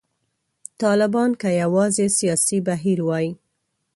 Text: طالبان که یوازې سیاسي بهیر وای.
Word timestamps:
طالبان 0.81 1.29
که 1.41 1.49
یوازې 1.61 2.05
سیاسي 2.17 2.57
بهیر 2.67 2.99
وای. 3.07 3.27